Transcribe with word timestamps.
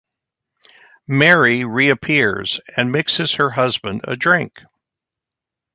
Mary 1.05 1.63
reappears 1.63 2.59
and 2.75 2.91
mixes 2.91 3.35
her 3.35 3.51
husband 3.51 4.01
a 4.05 4.15
drink. 4.17 4.57